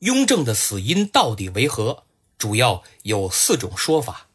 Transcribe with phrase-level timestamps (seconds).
[0.00, 2.04] 雍正的死因到底为何？
[2.36, 4.28] 主要有四种说法。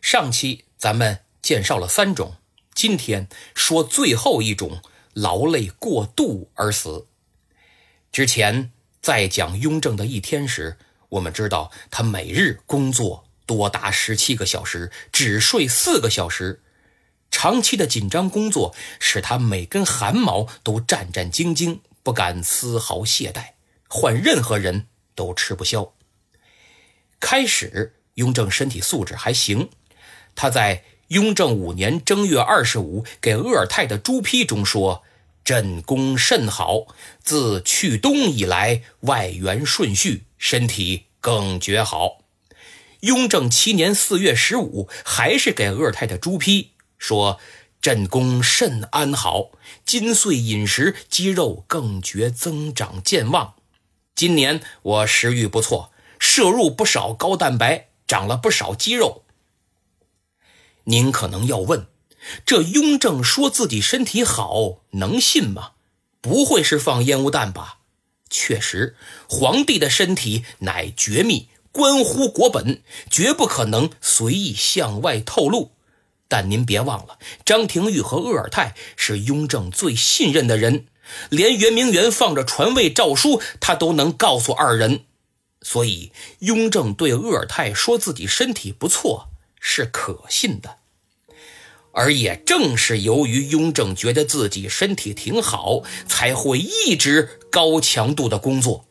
[0.00, 2.36] 上期咱们介绍了三种，
[2.74, 4.80] 今天说最后一种：
[5.12, 7.08] 劳累过度而死。
[8.12, 8.70] 之前
[9.02, 10.78] 在讲雍正的一天时，
[11.08, 16.62] 我们知道他每日工作多达十七个小时，只睡四个小时。
[17.32, 23.54] 长期的紧张工作使他每根汗毛都战战兢兢，不敢丝毫懈怠，
[23.88, 24.86] 换任何人。
[25.20, 25.92] 都吃不消。
[27.20, 29.68] 开始，雍正身体素质还行。
[30.34, 35.02] 他在雍正五年正月二十五给鄂尔泰的朱批中说
[35.44, 36.86] ：“朕功甚好，
[37.22, 42.22] 自去冬以来，外援顺序，身体更觉好。”
[43.00, 47.38] 雍正七年四月十五，还是给鄂尔泰的朱批说
[47.82, 49.50] ：“朕功甚安好，
[49.84, 53.54] 今岁饮食，肌肉更觉增长健旺。”
[54.20, 59.24] 今年我食欲不错，摄入不少高蛋白，长了不少肌肉。
[60.84, 61.86] 您可能要问，
[62.44, 65.70] 这雍正说自己身体好，能信吗？
[66.20, 67.78] 不会是放烟雾弹吧？
[68.28, 68.94] 确实，
[69.26, 75.72] 皇帝的身体乃绝密，关乎国本，绝不可能随意向外透露。
[76.28, 80.88] 但您别忘了，张廷玉和鄂尔泰是雍正最信任的人。
[81.28, 85.00] 连圆明园放着传位诏书，他都能告诉二人，
[85.62, 90.76] 所以雍正对鄂尔泰说自己身体不错是可信的。
[91.92, 98.86] 而也正是由于雍正觉得自己身体挺好，才会一直高强度的工作。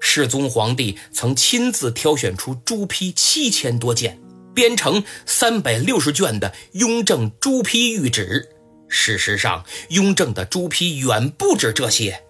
[0.00, 4.20] 世宗皇帝曾亲自挑选出朱批七千多件，
[4.52, 8.50] 编成三百六十卷的《雍正朱批谕旨》。
[8.96, 12.22] 事实上，雍正的朱批远不止这些。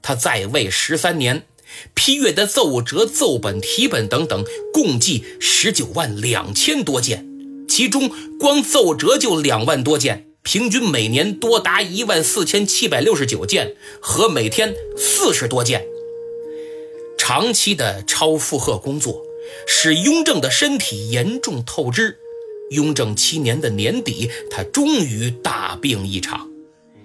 [0.00, 1.46] 他在位十三年，
[1.92, 4.42] 批阅的奏折、奏本、题本等等，
[4.72, 7.26] 共计十九万两千多件，
[7.68, 15.84] 其中光奏折就两万多件，平均每年多达一万四千七百六十九件，和每天四十多件。
[17.18, 19.22] 长期的超负荷工作，
[19.66, 22.18] 使雍正的身体严重透支。
[22.70, 26.48] 雍正七年的年底，他终于大病一场。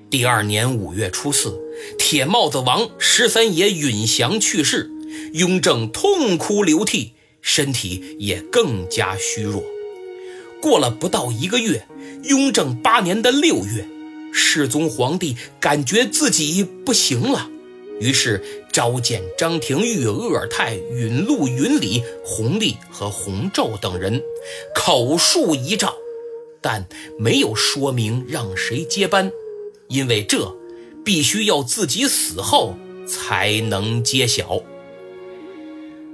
[0.09, 1.57] 第二年五月初四，
[1.97, 4.89] 铁帽子王十三爷允祥去世，
[5.33, 9.63] 雍正痛哭流涕，身体也更加虚弱。
[10.61, 11.87] 过了不到一个月，
[12.23, 13.87] 雍正八年的六月，
[14.33, 17.49] 世宗皇帝感觉自己不行了。
[18.01, 24.23] 于是召见张廷玉、鄂尔泰、允禄、允礼、弘历和弘昼等人，
[24.73, 25.93] 口述遗诏，
[26.59, 26.87] 但
[27.19, 29.31] 没有说明让谁接班，
[29.87, 30.51] 因为这
[31.05, 32.75] 必须要自己死后
[33.07, 34.63] 才能揭晓。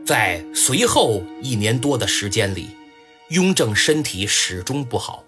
[0.05, 2.67] 在随后一年多的时间里，
[3.29, 5.23] 雍正身体始终不好。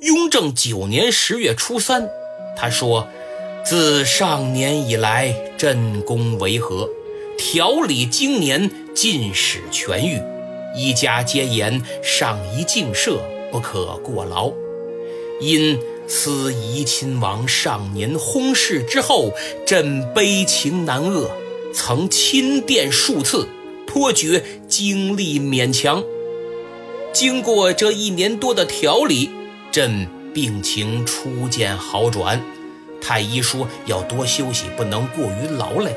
[0.00, 2.08] 雍正九年十月初三，
[2.56, 3.06] 他说。
[3.62, 6.88] 自上年以来，朕功为和，
[7.36, 10.18] 调理经年，尽使痊愈。
[10.74, 13.20] 一家皆言上宜静摄，
[13.52, 14.54] 不可过劳。
[15.38, 15.78] 因
[16.08, 19.34] 思怡亲王上年薨逝之后，
[19.66, 21.28] 朕悲情难遏，
[21.74, 23.46] 曾亲殿数次，
[23.86, 26.02] 颇觉精力勉强。
[27.12, 29.28] 经过这一年多的调理，
[29.70, 32.42] 朕病情初见好转。
[33.00, 35.94] 太医说要多休息，不能过于劳累。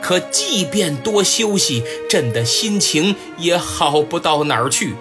[0.00, 4.94] 可即便多休息，朕的心情也好不到哪儿去。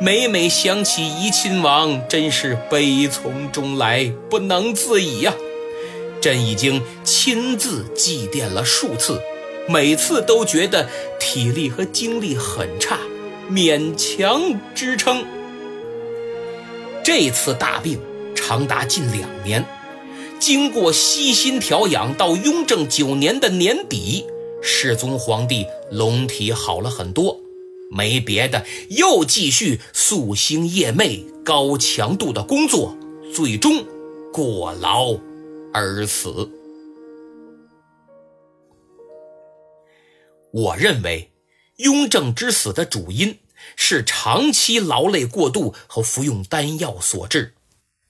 [0.00, 5.34] 每每想起怡亲王，真是悲从中来，不能自已呀。
[6.20, 9.20] 朕已经亲自祭奠了数次，
[9.68, 10.88] 每次都觉得
[11.20, 12.98] 体力和精力很差，
[13.50, 15.24] 勉强支撑。
[17.04, 18.00] 这次大病
[18.34, 19.62] 长达近两年。
[20.46, 24.26] 经过悉心调养，到雍正九年的年底，
[24.62, 27.40] 世宗皇帝龙体好了很多，
[27.90, 32.94] 没别的，又继续夙兴夜寐、高强度的工作，
[33.34, 33.86] 最终
[34.34, 35.18] 过劳
[35.72, 36.50] 而死。
[40.52, 41.32] 我认为，
[41.76, 43.38] 雍正之死的主因
[43.76, 47.54] 是长期劳累过度和服用丹药所致。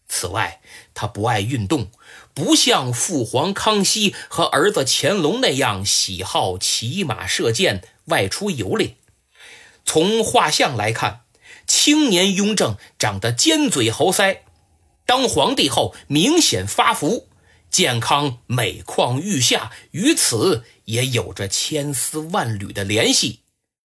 [0.07, 0.61] 此外，
[0.93, 1.89] 他不爱运动。
[2.35, 8.97] 不像父皇康熙和儿子乾隆那样喜好骑马射箭、外出游猎。
[9.85, 11.21] 从画像来看，
[11.67, 14.39] 青年雍正长得尖嘴猴腮，
[15.07, 17.29] 当皇帝后明显发福，
[17.71, 23.44] 健康每况愈下，与此也有着千丝万缕的联系。